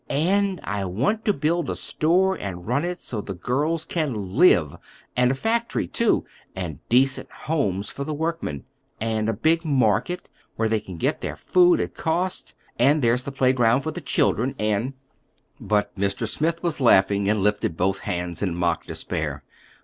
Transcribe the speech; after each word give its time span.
"And 0.09 0.59
I 0.63 0.83
want 0.85 1.23
to 1.25 1.31
build 1.33 1.69
a 1.69 1.75
store 1.75 2.35
and 2.35 2.65
run 2.65 2.83
it 2.83 3.01
so 3.01 3.21
the 3.21 3.35
girls 3.35 3.85
can 3.85 4.35
live, 4.35 4.75
and 5.15 5.29
a 5.29 5.35
factory, 5.35 5.85
too, 5.85 6.25
and 6.55 6.79
decent 6.89 7.31
homes 7.31 7.89
for 7.91 8.03
the 8.03 8.11
workmen, 8.11 8.63
and 8.99 9.29
a 9.29 9.33
big 9.33 9.63
market, 9.63 10.27
where 10.55 10.67
they 10.67 10.79
can 10.79 10.97
get 10.97 11.21
their 11.21 11.35
food 11.35 11.79
at 11.79 11.93
cost; 11.93 12.55
and 12.79 13.03
there's 13.03 13.21
the 13.21 13.31
playground 13.31 13.81
for 13.81 13.91
the 13.91 14.01
children, 14.01 14.55
and—" 14.57 14.93
But 15.59 15.95
Mr. 15.95 16.27
Smith 16.27 16.63
was 16.63 16.79
laughing, 16.81 17.29
and 17.29 17.43
lifting 17.43 17.73
both 17.73 17.99
hands 17.99 18.41
in 18.41 18.55
mock 18.55 18.87
despair. 18.87 19.43